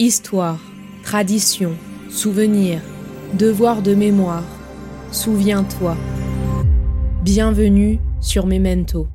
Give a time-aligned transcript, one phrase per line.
[0.00, 0.58] Histoire,
[1.04, 1.78] tradition,
[2.10, 2.82] souvenir,
[3.34, 4.42] devoir de mémoire.
[5.12, 5.96] Souviens-toi.
[7.22, 9.06] Bienvenue sur Memento.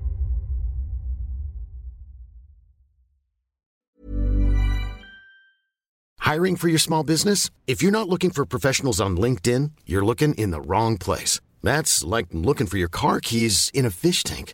[6.22, 7.50] Hiring for your small business?
[7.68, 11.42] If you're not looking for professionals on LinkedIn, you're looking in the wrong place.
[11.62, 14.54] That's like looking for your car keys in a fish tank.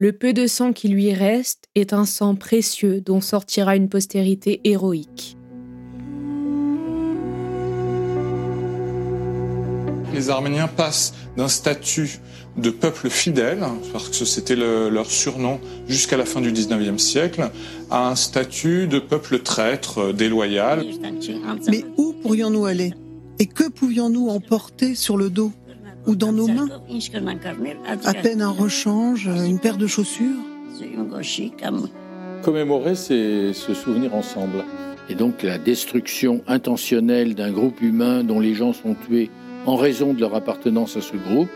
[0.00, 4.60] Le peu de sang qui lui reste est un sang précieux dont sortira une postérité
[4.62, 5.36] héroïque.
[10.14, 12.20] Les Arméniens passent d'un statut
[12.56, 17.50] de peuple fidèle, parce que c'était le- leur surnom jusqu'à la fin du 19e siècle,
[17.90, 20.84] à un statut de peuple traître, déloyal.
[21.68, 22.94] Mais où pourrions-nous aller?
[23.40, 25.50] Et que pouvions-nous emporter sur le dos?
[26.06, 26.68] Ou dans nos mains
[28.04, 30.36] À peine un rechange, une paire de chaussures
[32.42, 34.64] Commémorer, c'est se souvenir ensemble.
[35.08, 39.30] Et donc la destruction intentionnelle d'un groupe humain dont les gens sont tués
[39.66, 41.48] en raison de leur appartenance à ce groupe,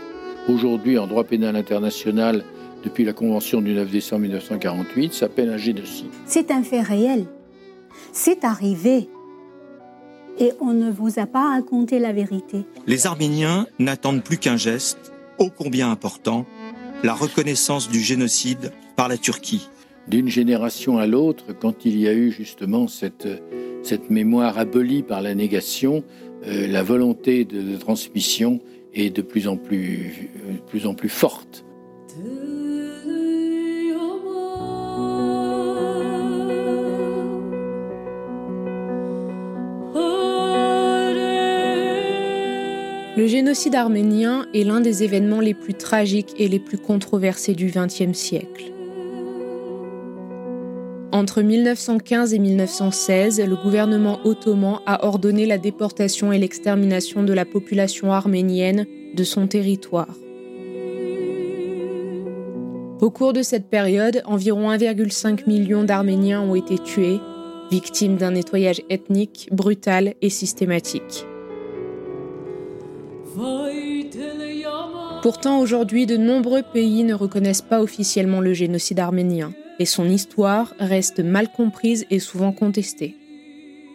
[0.48, 2.44] aujourd'hui en droit pénal international
[2.84, 6.10] depuis la Convention du 9 décembre 1948, s'appelle un génocide.
[6.26, 7.26] C'est un fait réel.
[8.12, 9.08] C'est arrivé.
[10.38, 12.64] Et on ne vous a pas raconté la vérité.
[12.86, 16.46] Les Arméniens n'attendent plus qu'un geste, ô combien important,
[17.02, 19.68] la reconnaissance du génocide par la Turquie.
[20.08, 23.28] D'une génération à l'autre, quand il y a eu justement cette,
[23.82, 26.02] cette mémoire abolie par la négation,
[26.46, 28.60] euh, la volonté de, de transmission
[28.94, 31.64] est de plus en plus, euh, de plus, en plus forte.
[43.14, 47.66] Le génocide arménien est l'un des événements les plus tragiques et les plus controversés du
[47.66, 48.72] XXe siècle.
[51.12, 57.44] Entre 1915 et 1916, le gouvernement ottoman a ordonné la déportation et l'extermination de la
[57.44, 60.16] population arménienne de son territoire.
[63.02, 67.20] Au cours de cette période, environ 1,5 million d'Arméniens ont été tués,
[67.70, 71.26] victimes d'un nettoyage ethnique brutal et systématique.
[75.22, 80.74] Pourtant, aujourd'hui, de nombreux pays ne reconnaissent pas officiellement le génocide arménien, et son histoire
[80.78, 83.14] reste mal comprise et souvent contestée.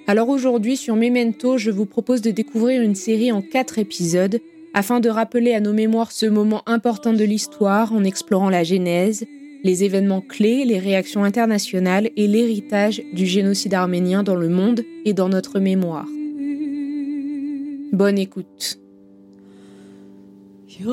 [0.08, 4.40] Alors aujourd'hui, sur Memento, je vous propose de découvrir une série en quatre épisodes,
[4.74, 9.26] afin de rappeler à nos mémoires ce moment important de l'histoire en explorant la genèse,
[9.64, 15.14] les événements clés, les réactions internationales et l'héritage du génocide arménien dans le monde et
[15.14, 16.08] dans notre mémoire.
[17.92, 18.80] Bonne écoute.
[20.80, 20.92] Vous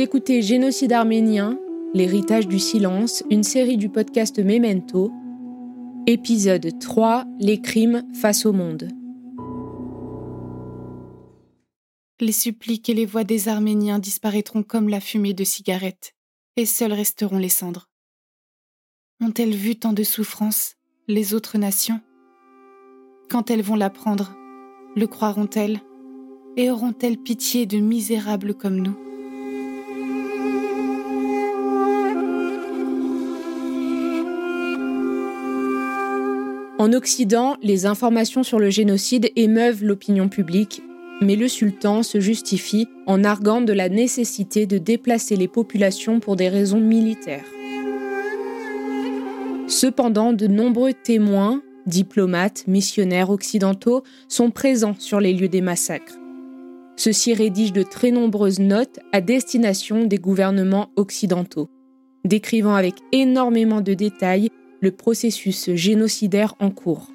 [0.00, 1.58] écoutez Génocide arménien,
[1.94, 5.10] l'héritage du silence, une série du podcast Memento,
[6.06, 8.88] épisode 3, les crimes face au monde.
[12.20, 16.12] Les suppliques et les voix des Arméniens disparaîtront comme la fumée de cigarettes,
[16.56, 17.88] et seules resteront les cendres.
[19.18, 20.76] Ont-elles vu tant de souffrances,
[21.08, 22.00] les autres nations?
[23.30, 24.36] Quand elles vont l'apprendre,
[24.94, 25.80] le croiront-elles?
[26.58, 28.96] Et auront-elles pitié de misérables comme nous?
[36.78, 40.82] En Occident, les informations sur le génocide émeuvent l'opinion publique,
[41.22, 46.36] mais le sultan se justifie en arguant de la nécessité de déplacer les populations pour
[46.36, 47.46] des raisons militaires.
[49.68, 56.18] Cependant, de nombreux témoins, diplomates, missionnaires occidentaux sont présents sur les lieux des massacres.
[56.96, 61.68] Ceux-ci rédigent de très nombreuses notes à destination des gouvernements occidentaux,
[62.24, 67.10] décrivant avec énormément de détails le processus génocidaire en cours.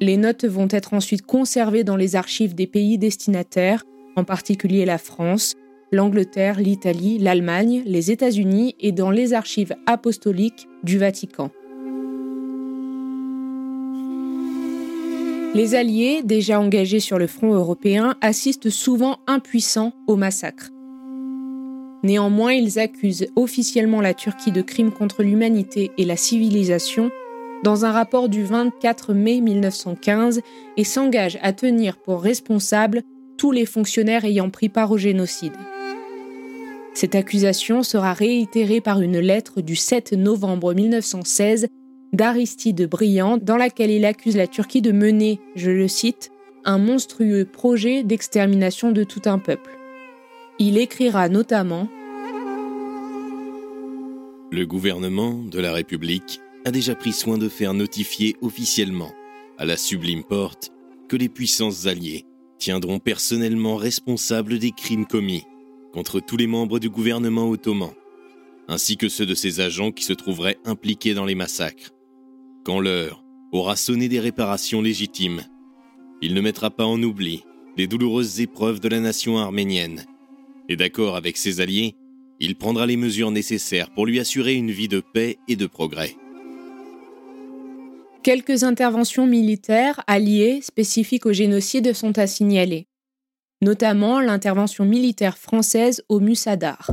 [0.00, 3.84] Les notes vont être ensuite conservées dans les archives des pays destinataires,
[4.16, 5.54] en particulier la France,
[5.96, 11.50] l'Angleterre, l'Italie, l'Allemagne, les États-Unis et dans les archives apostoliques du Vatican.
[15.54, 20.68] Les Alliés, déjà engagés sur le front européen, assistent souvent impuissants au massacre.
[22.02, 27.10] Néanmoins, ils accusent officiellement la Turquie de crimes contre l'humanité et la civilisation
[27.64, 30.42] dans un rapport du 24 mai 1915
[30.76, 33.02] et s'engagent à tenir pour responsables
[33.38, 35.54] tous les fonctionnaires ayant pris part au génocide.
[36.96, 41.66] Cette accusation sera réitérée par une lettre du 7 novembre 1916
[42.14, 46.30] d'Aristide Briand dans laquelle il accuse la Turquie de mener, je le cite,
[46.64, 49.76] un monstrueux projet d'extermination de tout un peuple.
[50.58, 51.86] Il écrira notamment
[54.50, 59.12] Le gouvernement de la République a déjà pris soin de faire notifier officiellement
[59.58, 60.72] à la sublime porte
[61.10, 62.24] que les puissances alliées
[62.58, 65.44] tiendront personnellement responsables des crimes commis
[65.96, 67.88] contre tous les membres du gouvernement ottoman,
[68.68, 71.94] ainsi que ceux de ses agents qui se trouveraient impliqués dans les massacres.
[72.66, 75.40] Quand l'heure aura sonné des réparations légitimes,
[76.20, 77.44] il ne mettra pas en oubli
[77.78, 80.04] les douloureuses épreuves de la nation arménienne.
[80.68, 81.94] Et d'accord avec ses alliés,
[82.40, 86.14] il prendra les mesures nécessaires pour lui assurer une vie de paix et de progrès.
[88.22, 92.86] Quelques interventions militaires alliées spécifiques au génocide sont à signaler,
[93.62, 96.90] notamment l'intervention militaire française au Musadar.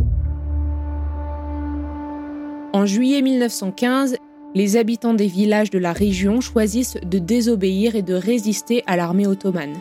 [2.74, 4.18] En juillet 1915,
[4.56, 9.27] les habitants des villages de la région choisissent de désobéir et de résister à l'armée
[9.27, 9.75] ottomane.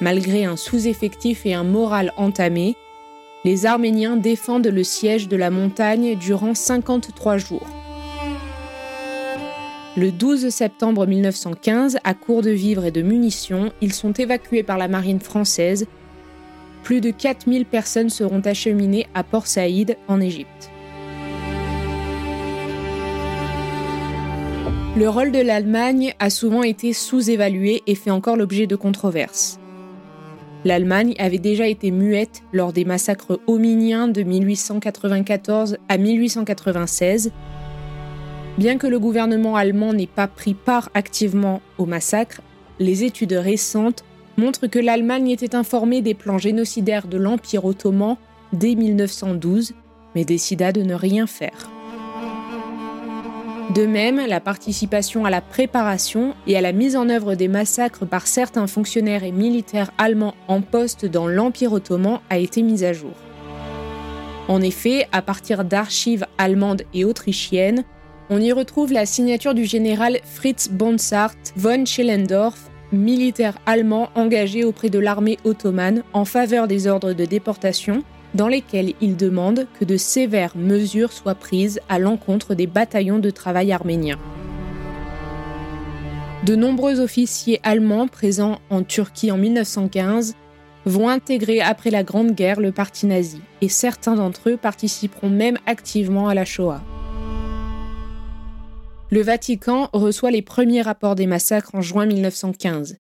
[0.00, 2.76] Malgré un sous-effectif et un moral entamé,
[3.44, 7.83] les Arméniens défendent le siège de la montagne durant 53 jours.
[9.96, 14.76] Le 12 septembre 1915, à court de vivres et de munitions, ils sont évacués par
[14.76, 15.86] la marine française.
[16.82, 20.72] Plus de 4000 personnes seront acheminées à Port Saïd, en Égypte.
[24.96, 29.60] Le rôle de l'Allemagne a souvent été sous-évalué et fait encore l'objet de controverses.
[30.64, 37.30] L'Allemagne avait déjà été muette lors des massacres hominiens de 1894 à 1896.
[38.56, 42.40] Bien que le gouvernement allemand n'ait pas pris part activement au massacre,
[42.78, 44.04] les études récentes
[44.36, 48.16] montrent que l'Allemagne était informée des plans génocidaires de l'Empire ottoman
[48.52, 49.74] dès 1912,
[50.14, 51.70] mais décida de ne rien faire.
[53.74, 58.06] De même, la participation à la préparation et à la mise en œuvre des massacres
[58.06, 62.92] par certains fonctionnaires et militaires allemands en poste dans l'Empire ottoman a été mise à
[62.92, 63.14] jour.
[64.46, 67.84] En effet, à partir d'archives allemandes et autrichiennes,
[68.30, 74.88] on y retrouve la signature du général Fritz Bonsart von Schellendorf, militaire allemand engagé auprès
[74.88, 78.02] de l'armée ottomane en faveur des ordres de déportation
[78.34, 83.30] dans lesquels il demande que de sévères mesures soient prises à l'encontre des bataillons de
[83.30, 84.18] travail arméniens.
[86.44, 90.34] De nombreux officiers allemands présents en Turquie en 1915
[90.84, 95.58] vont intégrer après la Grande Guerre le parti nazi, et certains d'entre eux participeront même
[95.66, 96.82] activement à la Shoah.
[99.14, 102.96] Le Vatican reçoit les premiers rapports des massacres en juin 1915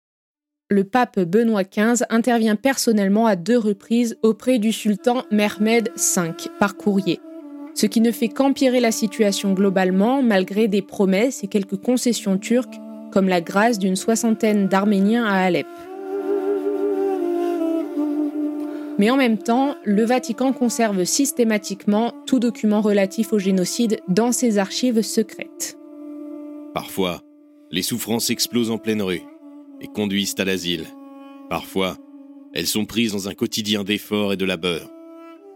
[0.72, 6.76] le pape Benoît XV intervient personnellement à deux reprises auprès du sultan Mehmed V par
[6.76, 7.20] courrier,
[7.74, 12.78] ce qui ne fait qu'empirer la situation globalement malgré des promesses et quelques concessions turques
[13.12, 15.66] comme la grâce d'une soixantaine d'Arméniens à Alep.
[18.98, 24.58] Mais en même temps, le Vatican conserve systématiquement tout document relatif au génocide dans ses
[24.58, 25.79] archives secrètes.
[26.74, 27.22] Parfois,
[27.70, 29.22] les souffrances explosent en pleine rue
[29.80, 30.86] et conduisent à l'asile.
[31.48, 31.96] Parfois,
[32.52, 34.90] elles sont prises dans un quotidien d'efforts et de labeur,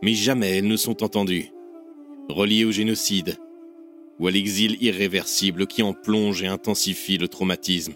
[0.03, 1.51] mais jamais elles ne sont entendues,
[2.29, 3.37] reliées au génocide
[4.19, 7.95] ou à l'exil irréversible qui en plonge et intensifie le traumatisme.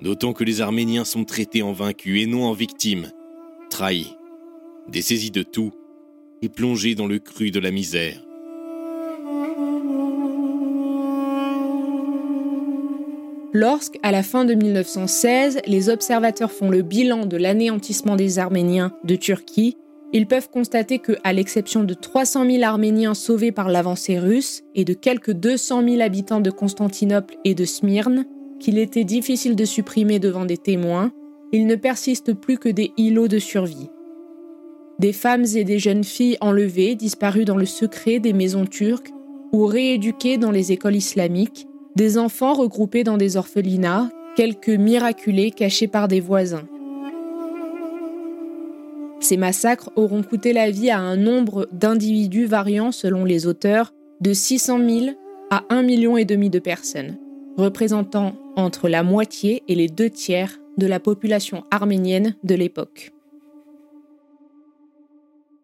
[0.00, 3.10] D'autant que les Arméniens sont traités en vaincus et non en victimes,
[3.70, 4.14] trahis,
[4.88, 5.72] dessaisis de tout
[6.42, 8.27] et plongés dans le cru de la misère.
[13.60, 18.92] Lorsque, à la fin de 1916, les observateurs font le bilan de l'anéantissement des Arméniens
[19.02, 19.76] de Turquie,
[20.12, 24.84] ils peuvent constater que, à l'exception de 300 000 Arméniens sauvés par l'avancée russe et
[24.84, 28.26] de quelques 200 000 habitants de Constantinople et de Smyrne,
[28.60, 31.10] qu'il était difficile de supprimer devant des témoins,
[31.52, 33.90] il ne persiste plus que des îlots de survie.
[35.00, 39.10] Des femmes et des jeunes filles enlevées, disparues dans le secret des maisons turques
[39.52, 41.67] ou rééduquées dans les écoles islamiques,
[41.98, 46.62] des enfants regroupés dans des orphelinats, quelques miraculés cachés par des voisins.
[49.18, 54.32] Ces massacres auront coûté la vie à un nombre d'individus variant selon les auteurs de
[54.32, 55.06] 600 000
[55.50, 57.18] à 1,5 million de personnes,
[57.56, 63.10] représentant entre la moitié et les deux tiers de la population arménienne de l'époque.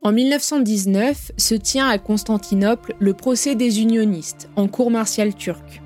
[0.02, 5.83] En 1919 se tient à Constantinople le procès des unionistes en cour martiale turque.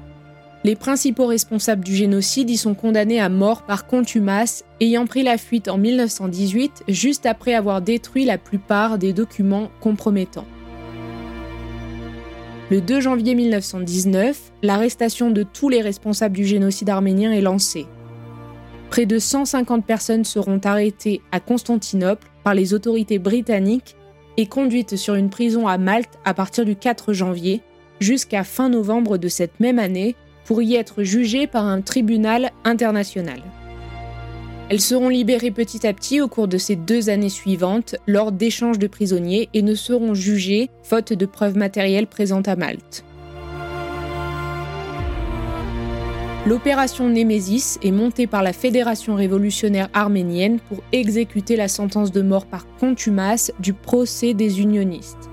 [0.64, 5.38] Les principaux responsables du génocide y sont condamnés à mort par contumace, ayant pris la
[5.38, 10.46] fuite en 1918 juste après avoir détruit la plupart des documents compromettants.
[12.70, 17.86] Le 2 janvier 1919, l'arrestation de tous les responsables du génocide arménien est lancée.
[18.90, 23.96] Près de 150 personnes seront arrêtées à Constantinople par les autorités britanniques
[24.36, 27.62] et conduites sur une prison à Malte à partir du 4 janvier
[28.00, 30.16] jusqu'à fin novembre de cette même année
[30.48, 33.42] pour y être jugées par un tribunal international.
[34.70, 38.78] Elles seront libérées petit à petit au cours de ces deux années suivantes lors d'échanges
[38.78, 43.04] de prisonniers et ne seront jugées faute de preuves matérielles présentes à Malte.
[46.46, 52.46] L'opération Némésis est montée par la Fédération révolutionnaire arménienne pour exécuter la sentence de mort
[52.46, 55.28] par contumace du procès des unionistes.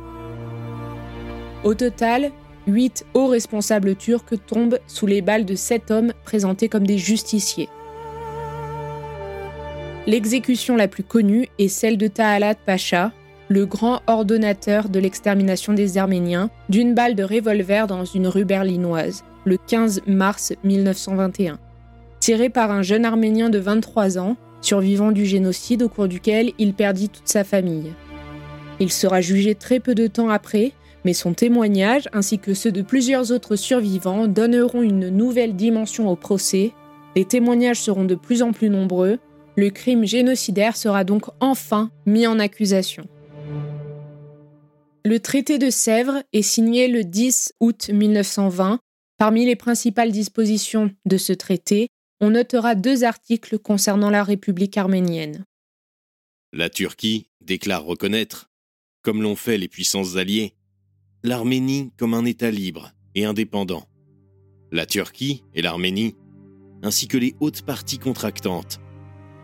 [1.63, 2.33] Au total,
[2.67, 7.69] huit hauts responsables turcs tombent sous les balles de sept hommes présentés comme des justiciers.
[10.07, 13.11] L'exécution la plus connue est celle de Tahalat Pacha,
[13.47, 19.23] le grand ordonnateur de l'extermination des Arméniens, d'une balle de revolver dans une rue berlinoise,
[19.45, 21.59] le 15 mars 1921.
[22.19, 26.73] Tiré par un jeune Arménien de 23 ans, survivant du génocide au cours duquel il
[26.73, 27.93] perdit toute sa famille.
[28.79, 30.73] Il sera jugé très peu de temps après,
[31.05, 36.17] mais son témoignage ainsi que ceux de plusieurs autres survivants donneront une nouvelle dimension au
[36.17, 36.73] procès.
[37.15, 39.19] Les témoignages seront de plus en plus nombreux
[39.57, 43.07] le crime génocidaire sera donc enfin mis en accusation.
[45.05, 48.79] Le traité de Sèvres est signé le 10 août 1920.
[49.17, 51.87] Parmi les principales dispositions de ce traité,
[52.19, 55.45] on notera deux articles concernant la République arménienne.
[56.51, 58.49] La Turquie déclare reconnaître,
[59.03, 60.53] comme l'ont fait les puissances alliées,
[61.25, 63.87] l'Arménie comme un État libre et indépendant.
[64.71, 66.15] La Turquie et l'Arménie,
[66.83, 68.79] ainsi que les hautes parties contractantes,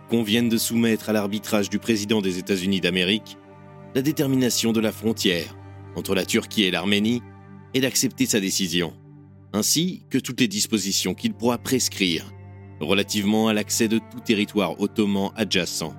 [0.08, 3.38] conviennent de soumettre à l'arbitrage du président des États-Unis d'Amérique
[3.96, 5.58] la détermination de la frontière
[5.96, 7.24] entre la Turquie et l'Arménie
[7.74, 8.94] et d'accepter sa décision,
[9.52, 12.32] ainsi que toutes les dispositions qu'il pourra prescrire
[12.80, 15.96] relativement à l'accès de tout territoire ottoman adjacent.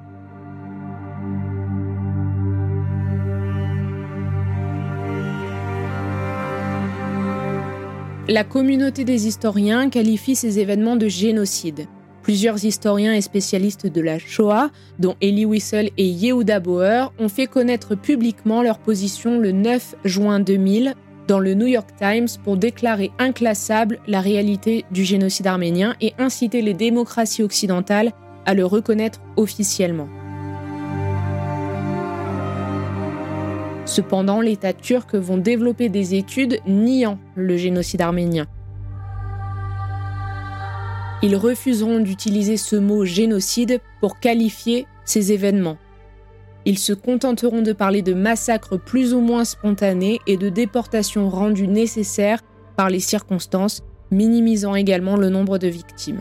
[8.29, 11.88] La communauté des historiens qualifie ces événements de génocide.
[12.23, 17.49] Plusieurs historiens et spécialistes de la Shoah, dont Elie Wiesel et Yehuda Bauer, ont fait
[17.49, 20.95] connaître publiquement leur position le 9 juin 2000
[21.26, 26.62] dans le New York Times pour déclarer inclassable la réalité du génocide arménien et inciter
[26.62, 28.12] les démocraties occidentales
[28.47, 30.09] à le reconnaître officiellement.
[33.93, 38.47] Cependant, l'État turc vont développer des études niant le génocide arménien
[41.23, 45.79] ils refuseront d'utiliser ce mot génocide pour qualifier ces événements.
[46.65, 51.69] Ils se contenteront de parler de massacres plus ou moins spontanés et de déportations rendues
[51.69, 52.41] nécessaires
[52.77, 56.21] par les circonstances, minimisant également le nombre de victimes.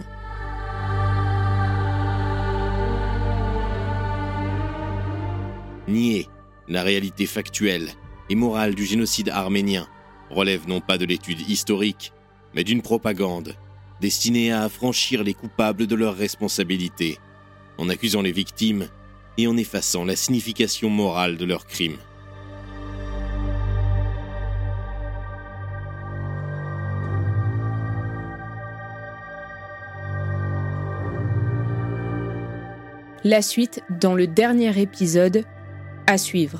[5.88, 6.28] Nier
[6.72, 7.90] la réalité factuelle
[8.30, 9.88] et morale du génocide arménien
[10.30, 12.13] relève non pas de l'étude historique,
[12.56, 13.56] mais d'une propagande
[14.00, 17.20] destinés à affranchir les coupables de leurs responsabilités,
[17.78, 18.88] en accusant les victimes
[19.38, 21.98] et en effaçant la signification morale de leurs crimes.
[33.24, 35.44] La suite dans le dernier épisode
[36.12, 36.60] à suivre.